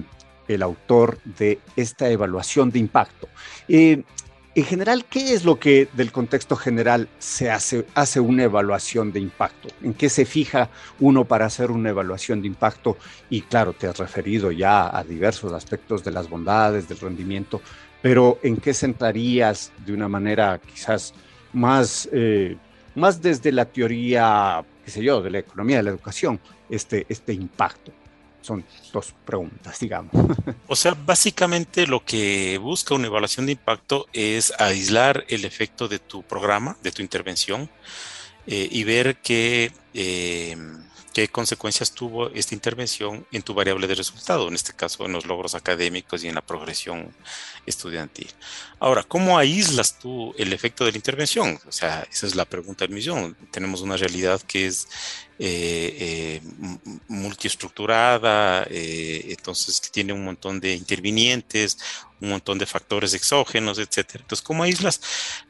[0.48, 3.28] el autor de esta evaluación de impacto.
[3.68, 4.04] Eh,
[4.54, 9.22] en general, ¿qué es lo que del contexto general se hace, hace una evaluación de
[9.22, 9.70] impacto?
[9.82, 10.70] ¿En qué se fija
[11.00, 12.98] uno para hacer una evaluación de impacto?
[13.30, 17.62] Y claro, te has referido ya a diversos aspectos de las bondades, del rendimiento,
[18.02, 21.14] pero ¿en qué centrarías de una manera quizás
[21.54, 22.58] más, eh,
[22.96, 27.34] más desde la teoría, qué sé yo, de la economía de la educación, este, este
[27.34, 27.92] impacto?
[28.42, 30.12] Son dos preguntas, digamos.
[30.68, 36.00] O sea, básicamente lo que busca una evaluación de impacto es aislar el efecto de
[36.00, 37.70] tu programa, de tu intervención,
[38.48, 40.56] eh, y ver qué, eh,
[41.14, 45.26] qué consecuencias tuvo esta intervención en tu variable de resultado, en este caso en los
[45.26, 47.14] logros académicos y en la progresión
[47.66, 48.30] estudiantil.
[48.80, 51.60] Ahora, ¿cómo aíslas tú el efecto de la intervención?
[51.68, 53.36] O sea, esa es la pregunta del millón.
[53.52, 54.88] Tenemos una realidad que es
[55.44, 56.42] eh, eh,
[57.08, 61.78] multiestructurada, eh, entonces que tiene un montón de intervinientes,
[62.20, 64.22] un montón de factores exógenos, etcétera.
[64.22, 65.02] Entonces, ¿cómo aíslas?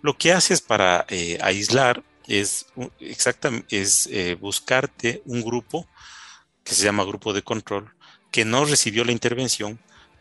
[0.02, 1.06] Lo que haces para
[1.42, 2.68] aislar es
[3.00, 5.88] exactamente es eh, buscarte un grupo
[6.64, 7.94] que se llama grupo de control
[8.32, 9.80] que no recibió la intervención,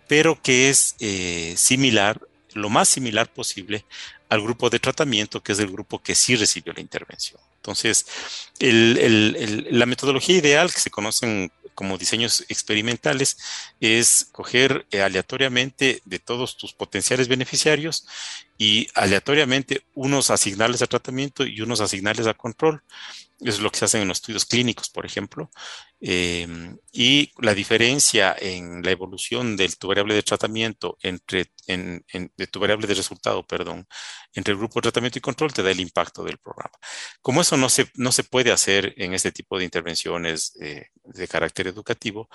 [0.08, 2.20] pero que es eh, similar,
[2.54, 3.84] lo más similar posible
[4.30, 7.40] al grupo de tratamiento, que es el grupo que sí recibió la intervención.
[7.56, 8.06] Entonces,
[8.58, 13.38] el, el, el, la metodología ideal que se conocen como diseños experimentales
[13.80, 18.06] es coger eh, aleatoriamente de todos tus potenciales beneficiarios
[18.58, 22.82] y aleatoriamente unos asignarles a tratamiento y unos asignarles a control.
[23.40, 25.50] Eso es lo que se hace en los estudios clínicos, por ejemplo.
[26.02, 26.46] Eh,
[26.92, 32.46] y la diferencia en la evolución de tu variable de tratamiento entre, en, en, de
[32.46, 33.86] tu variable de resultado, perdón,
[34.34, 36.74] entre el grupo de tratamiento y control te da el impacto del programa.
[37.20, 41.28] Como eso no se, no se puede hacer en este tipo de intervenciones eh, de
[41.28, 42.28] carácter educativo,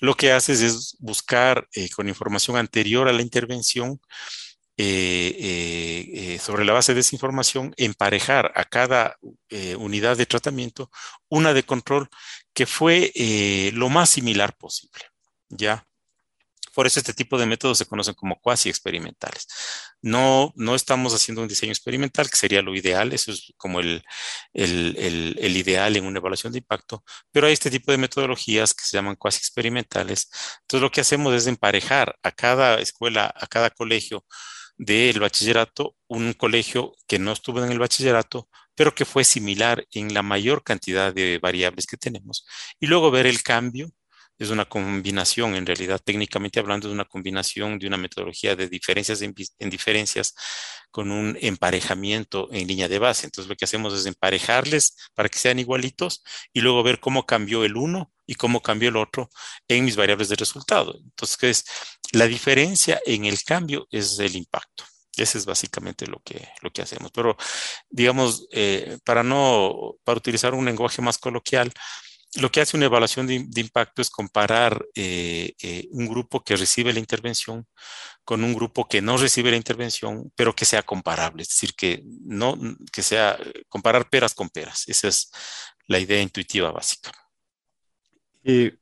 [0.00, 4.00] lo que haces es buscar eh, con información anterior a la intervención
[4.80, 9.16] eh, sobre la base de esa información, emparejar a cada
[9.76, 10.88] unidad de tratamiento
[11.28, 12.08] una de control
[12.54, 13.12] que fue
[13.74, 15.02] lo más similar posible.
[15.48, 15.87] ¿Ya?
[16.78, 19.48] Por eso este tipo de métodos se conocen como cuasi experimentales.
[20.00, 24.04] No, no estamos haciendo un diseño experimental, que sería lo ideal, eso es como el,
[24.52, 27.02] el, el, ideal en una evaluación de impacto,
[27.32, 30.30] pero hay este tipo de metodologías que se llaman cuasi experimentales.
[30.60, 34.24] Entonces lo que hacemos es emparejar a cada escuela, a cada colegio,
[34.76, 40.14] del bachillerato, un colegio que no estuvo en el bachillerato, pero que fue similar en
[40.14, 42.46] la mayor cantidad de variables que tenemos.
[42.78, 43.90] Y luego ver el cambio
[44.38, 49.20] es una combinación, en realidad, técnicamente hablando, es una combinación de una metodología de diferencias
[49.22, 49.34] en,
[49.70, 50.34] diferencias
[50.90, 53.26] con un emparejamiento en línea de base.
[53.26, 56.22] Entonces, lo que hacemos es emparejarles para que sean igualitos
[56.52, 59.28] y luego ver cómo cambió el uno y cómo cambió el otro
[59.66, 60.96] en mis variables de resultado.
[61.02, 61.64] Entonces,
[62.12, 64.84] la diferencia en el cambio es el impacto.
[65.16, 67.10] Ese es básicamente lo que, lo que hacemos.
[67.12, 67.36] Pero,
[67.90, 71.72] digamos, eh, para no, para utilizar un lenguaje más coloquial,
[72.38, 76.92] lo que hace una evaluación de, impacto es comparar eh, eh, un grupo que recibe
[76.92, 77.66] la intervención
[78.24, 82.02] con un grupo que no recibe la intervención, pero que sea comparable, es decir, que
[82.04, 82.58] no,
[82.92, 84.84] que sea comparar peras con peras.
[84.86, 85.30] Esa es
[85.86, 87.10] la idea intuitiva básica.
[88.44, 88.72] Y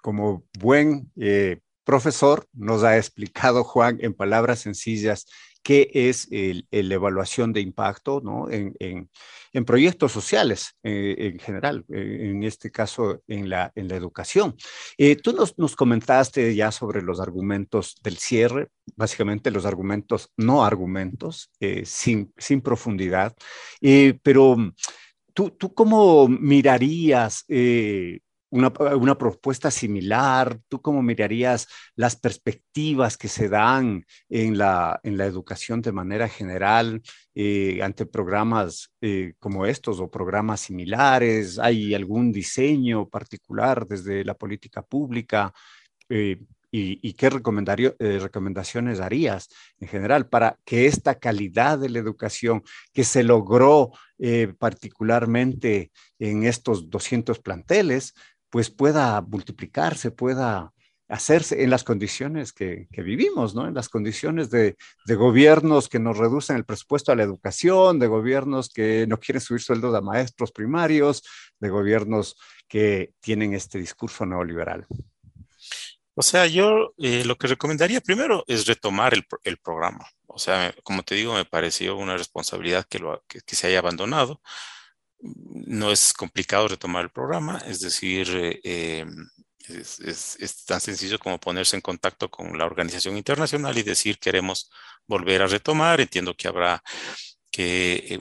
[0.00, 5.26] como buen eh, profesor, nos ha explicado Juan en palabras sencillas
[5.62, 8.50] qué es la evaluación de impacto ¿no?
[8.50, 13.96] en, en, proyectos sociales eh, en general, eh, en este caso en la, en la
[13.96, 14.56] educación.
[14.96, 20.64] Eh, tú nos, nos, comentaste ya sobre los argumentos del cierre, básicamente los argumentos, no
[20.64, 21.50] argumentos,
[21.84, 23.34] sin, sin profundidad,
[24.22, 24.56] pero
[25.34, 27.44] ¿tú, ¿tú cómo mirarías
[28.50, 30.58] una, una, propuesta similar?
[30.68, 36.28] ¿Tú cómo mirarías las perspectivas que se dan en la, en la educación de manera
[36.28, 37.02] general
[37.34, 41.58] eh, ante programas eh, como estos o programas similares?
[41.58, 45.52] ¿Hay algún diseño particular desde la política pública?
[46.08, 46.40] Eh,
[46.70, 49.48] y, y, qué recomendaciones harías
[49.80, 53.92] en general para que esta calidad de la educación que se logró
[54.58, 58.12] particularmente en estos 200 planteles
[58.50, 60.72] pues pueda multiplicarse, pueda
[61.08, 63.66] hacerse en las condiciones que, vivimos, ¿no?
[63.66, 64.76] En las condiciones de,
[65.06, 69.62] gobiernos que nos reducen el presupuesto a la educación, de gobiernos que no quieren subir
[69.62, 71.22] sueldos a maestros primarios,
[71.58, 72.36] de gobiernos
[72.68, 74.86] que tienen este discurso neoliberal.
[76.14, 80.04] O sea, yo eh, lo que recomendaría primero es retomar el, programa.
[80.26, 83.00] O sea, como te digo, me pareció una responsabilidad que,
[83.46, 84.42] se haya abandonado
[85.20, 89.06] no es complicado retomar el programa, es decir, eh, eh,
[89.68, 94.70] es, tan sencillo como ponerse en contacto con la organización internacional y decir queremos
[95.06, 96.00] volver a retomar.
[96.00, 96.82] Entiendo que habrá
[97.50, 98.20] que eh,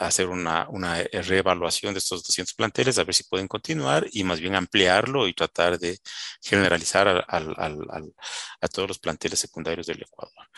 [0.00, 0.66] hacer una,
[1.12, 5.34] reevaluación de estos 200 planteles, a ver si pueden continuar y más bien ampliarlo y
[5.34, 5.98] tratar de
[6.42, 10.48] generalizar a todos los planteles secundarios del Ecuador.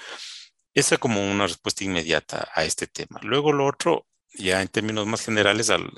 [0.74, 3.20] Esa es como una respuesta inmediata a este tema.
[3.22, 5.90] Luego lo otro, ya en términos más generales al,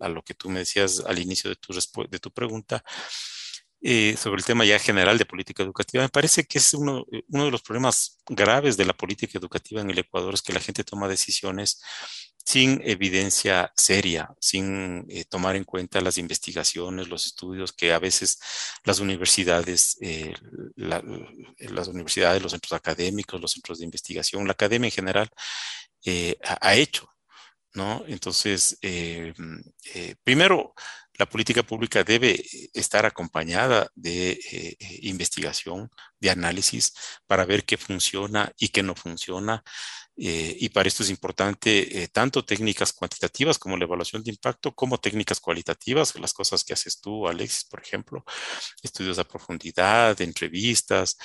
[0.00, 1.72] a lo que tú me decías al inicio de tu,
[2.08, 2.84] de tu pregunta,
[3.86, 7.44] eh, sobre el tema ya general de política educativa, me parece que es uno, uno
[7.44, 10.84] de los problemas graves de la política educativa en el Ecuador, es que la gente
[10.84, 11.82] toma decisiones
[12.44, 18.38] sin evidencia seria, sin eh, tomar en cuenta las investigaciones, los estudios que a veces
[18.84, 20.34] las universidades, eh,
[20.76, 21.02] la,
[21.58, 25.28] las universidades, los centros académicos, los centros de investigación, la academia en general,
[26.04, 27.08] eh, ha hecho
[27.74, 28.04] ¿no?
[28.06, 29.34] Entonces, eh,
[29.94, 30.74] eh, primero,
[31.16, 36.92] la política pública debe estar acompañada de eh, investigación, de análisis,
[37.26, 39.62] para ver qué funciona y qué no funciona.
[40.16, 45.40] y para esto es importante tanto técnicas cuantitativas como la evaluación de impacto, como técnicas
[45.40, 48.24] cualitativas, las cosas que haces tú, Alexis, por ejemplo,
[48.82, 51.16] estudios a profundidad, entrevistas,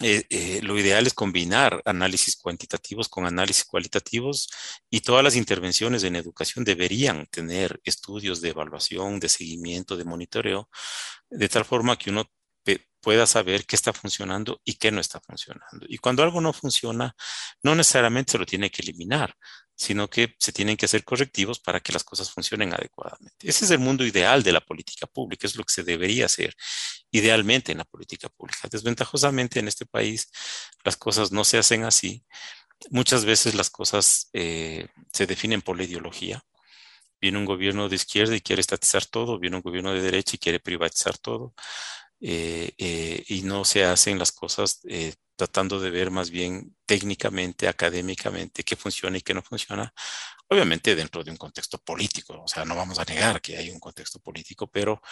[0.00, 4.48] eh, eh, lo ideal es combinar análisis cuantitativos con análisis cualitativos
[4.90, 10.68] y todas las intervenciones en educación deberían tener estudios de evaluación, de seguimiento, de monitoreo,
[11.30, 12.28] de tal forma que uno
[13.04, 15.84] pueda saber qué está funcionando y qué no está funcionando.
[15.88, 17.14] Y cuando algo no funciona,
[17.62, 19.36] no necesariamente se lo tiene que eliminar,
[19.76, 23.48] sino que se tienen que hacer correctivos para que las cosas funcionen adecuadamente.
[23.48, 26.54] Ese es el mundo ideal de la política pública, es lo que se debería hacer
[27.10, 28.68] idealmente en la política pública.
[28.70, 30.30] Desventajosamente en este país
[30.84, 32.24] las cosas no se hacen así
[32.90, 36.42] muchas veces las cosas eh, se definen por la ideología.
[37.20, 40.38] Viene un gobierno de izquierda y quiere estatizar todo, viene un gobierno de derecha y
[40.38, 41.54] quiere privatizar todo,
[42.20, 44.80] eh, eh, y no se hacen las cosas
[45.36, 49.92] tratando de ver más bien técnicamente, académicamente, qué funciona y qué no funciona,
[50.48, 53.80] obviamente dentro de un contexto político, o sea, no vamos a negar que hay un
[53.80, 55.02] contexto político, pero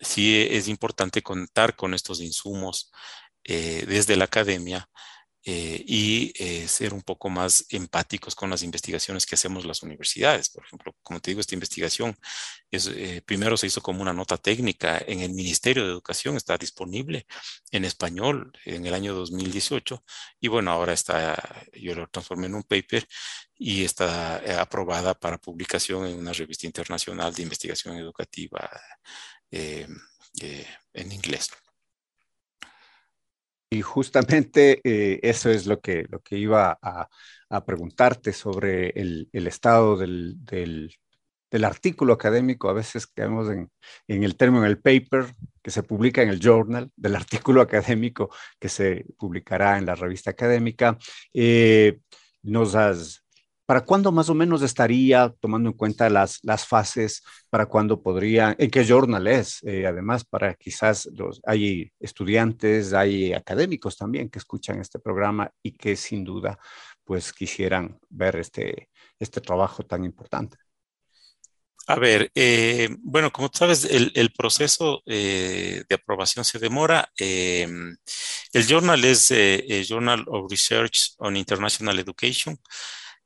[0.00, 2.90] sí es importante contar con estos insumos
[3.42, 4.88] desde la academia
[5.42, 10.50] eh, y eh, ser un poco más empáticos con las investigaciones que hacemos las universidades.
[10.50, 12.14] Por ejemplo, como te digo, esta investigación
[12.70, 16.58] es, eh, primero se hizo como una nota técnica en el Ministerio de Educación, está
[16.58, 17.26] disponible
[17.70, 20.04] en español en el año 2018
[20.40, 23.06] y bueno, ahora está, yo lo transformé en un paper
[23.56, 28.70] y está aprobada para publicación en una revista internacional de investigación educativa
[29.50, 31.50] en inglés.
[33.72, 37.08] Y justamente eh, eso es lo que, lo que iba a,
[37.64, 42.68] preguntarte sobre el, estado del, del, artículo académico.
[42.68, 43.70] A veces caemos en,
[44.08, 48.68] en, el término, el paper que se publica en el journal, del artículo académico que
[48.68, 50.98] se publicará en la revista académica.
[51.32, 52.00] Eh,
[52.42, 53.19] nos has
[53.70, 57.22] ¿Para cuándo más o menos estaría tomando en cuenta las, las fases?
[57.50, 58.56] ¿Para cuándo podría?
[58.58, 59.62] ¿En qué journal es?
[59.62, 65.70] Eh, además, para quizás los, hay estudiantes, hay académicos también que escuchan este programa y
[65.70, 66.58] que sin duda
[67.04, 68.88] pues quisieran ver este,
[69.20, 70.56] este trabajo tan importante.
[71.86, 77.08] A ver, eh, bueno, como sabes, el, el proceso eh, de aprobación se demora.
[77.16, 77.68] Eh,
[78.52, 82.58] el journal es eh, Journal of Research on International Education.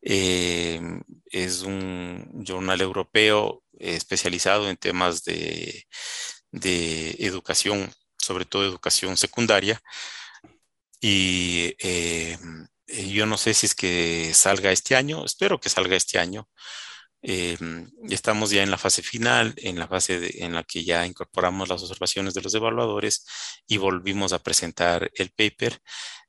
[0.04, 0.80] Eh,
[1.26, 5.86] es un jornal europeo especializado en temas de,
[6.52, 9.80] de, educación, sobre todo educación secundaria.
[11.00, 12.38] Y eh,
[12.86, 16.48] yo no sé si es que salga este año, espero que salga este año.
[17.26, 17.56] Eh,
[18.10, 21.82] estamos ya en la fase final, en la fase en la que ya incorporamos las
[21.82, 23.24] observaciones de los evaluadores
[23.66, 25.80] y volvimos a presentar el paper.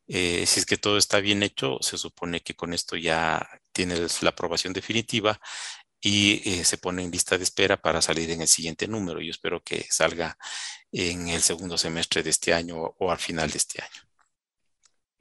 [0.07, 3.45] Eh, si es que todo está bien hecho, se supone que con esto ya
[3.75, 5.39] tienes la aprobación definitiva
[6.01, 9.19] y eh, se pone en lista de espera para salir en el siguiente número.
[9.19, 10.37] Yo espero que salga
[10.91, 14.01] en el segundo semestre de este año o al final de este año.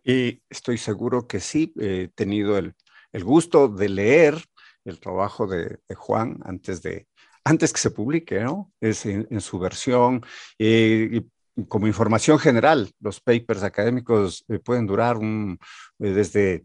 [0.05, 2.75] Y estoy seguro que sí, he tenido el,
[3.13, 4.45] el gusto de leer
[4.85, 7.09] el trabajo de, de, Juan antes de
[7.43, 8.73] antes que se publique, ¿no?
[8.81, 10.23] Es en, en su versión.
[10.59, 15.59] Eh, y como información general, los papers académicos eh, pueden durar un,
[16.01, 16.65] eh, desde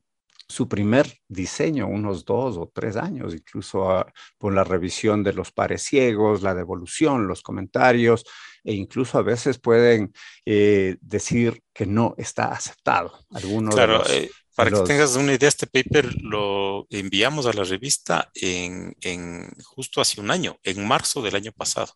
[0.49, 5.51] su primer diseño, unos dos o tres años, incluso a, por la revisión de los
[5.51, 8.25] pares ciegos, la devolución, los comentarios,
[8.63, 10.11] e incluso a veces pueden
[10.45, 13.13] eh, decir que no está aceptado.
[13.29, 14.81] Algunos claro, los, eh, para los...
[14.81, 20.19] que tengas una idea, este paper lo enviamos a la revista en, en justo hace
[20.19, 21.93] un año, en marzo del año pasado.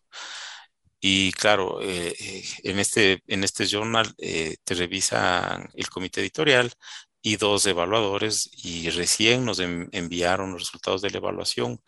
[1.00, 2.14] Y claro, eh,
[2.62, 6.72] en, este, en este journal eh, te revisan el comité editorial
[7.26, 11.80] y dos evaluadores y recién nos en, enviaron los resultados de la evaluación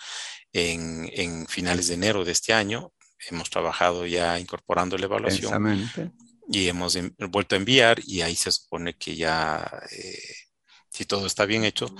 [0.50, 2.90] en, en, finales de enero de este año.
[3.28, 5.90] Hemos trabajado ya incorporando la evaluación
[6.48, 9.70] y hemos en, vuelto a enviar y ahí se supone que ya...
[9.92, 10.18] Eh,
[10.88, 11.94] si todo está bien hecho,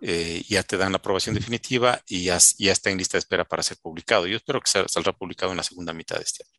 [0.00, 3.44] eh, ya te dan la aprobación definitiva y ya, ya, está en lista de espera
[3.44, 4.26] para ser publicado.
[4.26, 6.58] Yo espero que saldrá publicado en la segunda mitad de este año.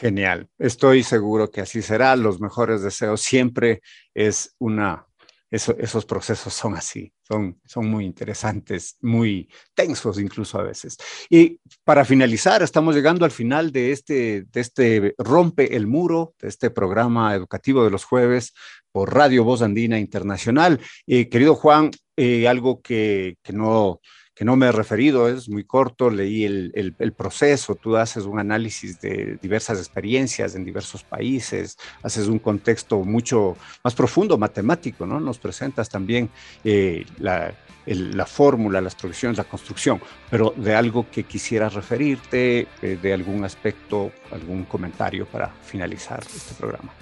[0.00, 2.16] Genial, estoy seguro que así será.
[2.16, 3.82] Los mejores deseos siempre
[4.14, 5.07] es una,
[5.50, 10.98] eso, esos procesos son así, son, son muy interesantes, muy tensos incluso a veces.
[11.30, 16.48] Y para finalizar, estamos llegando al final de este, de este Rompe el Muro, de
[16.48, 18.52] este programa educativo de los jueves
[18.92, 20.80] por Radio Voz Andina Internacional.
[21.06, 24.00] Eh, querido Juan, eh, algo que, que no
[24.38, 29.00] que no me he referido, es muy corto, leí el, proceso, tú haces un análisis
[29.00, 35.18] de diversas experiencias en diversos países, haces un contexto mucho más profundo, matemático, ¿no?
[35.18, 36.30] Nos presentas también
[36.62, 43.12] eh, la fórmula, las provisiones, la construcción, pero de algo que quisieras referirte, eh, de
[43.12, 46.92] algún aspecto, algún comentario para finalizar este programa.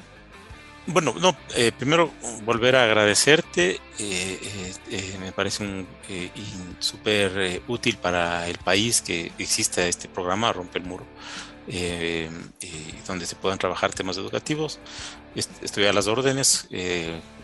[0.89, 2.13] Bueno, no, eh, primero
[2.45, 5.87] volver a agradecerte, eh, eh, me parece un
[6.79, 11.05] súper útil para el país que exista este programa Rompe el Muro,
[13.07, 14.79] donde se puedan trabajar temas educativos.
[15.35, 16.69] Est estoy a las órdenes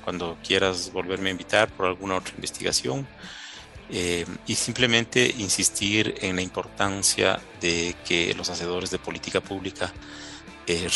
[0.04, 3.06] cuando quieras volverme a invitar por alguna otra investigación.
[4.46, 9.92] y simplemente insistir en la importancia de que los hacedores de política pública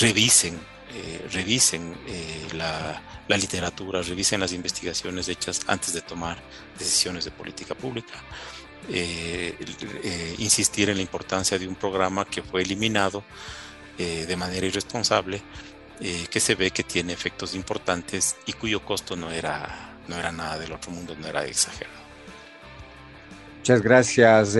[0.00, 0.58] revisen
[0.98, 3.02] eh, revisen eh, la,
[3.36, 6.38] literatura, revisen las investigaciones hechas antes de tomar
[6.78, 8.14] decisiones de política pública.
[8.88, 9.54] Eh,
[10.38, 13.24] insistir en la importancia de un programa que fue eliminado
[13.98, 15.40] de manera irresponsable,
[15.98, 20.58] que se ve que tiene efectos importantes y cuyo costo no era, no era nada
[20.58, 21.96] del otro mundo, no era exagerado.
[23.56, 24.52] Muchas gracias,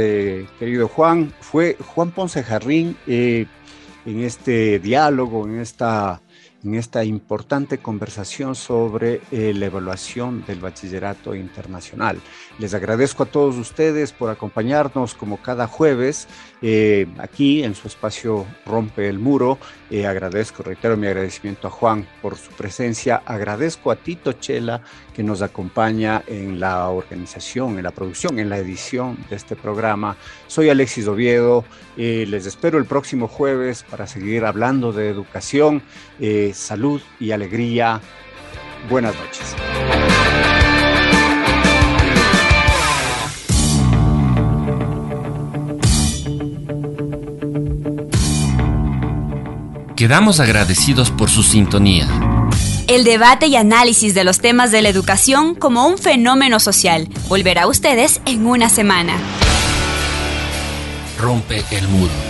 [0.59, 1.35] querido Juan.
[1.41, 3.49] Fue Juan Ponce Jarrín en
[4.23, 6.23] este diálogo, en esta,
[6.65, 12.19] en esta importante conversación sobre eh, la evaluación del bachillerato internacional.
[12.59, 16.27] Les agradezco a todos ustedes por acompañarnos como cada jueves
[16.63, 19.59] eh, aquí en su espacio Rompe el Muro.
[19.91, 23.23] Eh, agradezco, reitero mi agradecimiento a Juan por su presencia.
[23.25, 24.83] Agradezco a Tito Chela
[25.15, 30.17] que nos acompaña en la organización, en la producción, en la edición de este programa.
[30.47, 31.65] Soy Alexis Oviedo.
[31.97, 35.83] Les espero el próximo jueves para seguir hablando de educación,
[36.55, 38.01] salud y alegría.
[38.89, 39.57] Buenas noches.
[49.97, 52.07] Quedamos agradecidos por su sintonía.
[52.87, 57.63] El debate y análisis de los temas de la educación como un fenómeno social volverá
[57.63, 59.15] a ustedes en una semana.
[61.19, 62.26] Rompe el muro.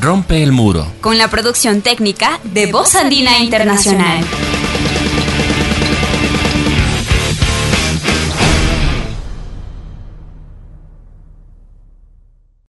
[0.00, 0.86] Rompe el muro.
[1.00, 4.24] Con la producción técnica de Voz Andina Internacional.